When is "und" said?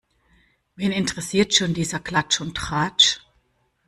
2.41-2.57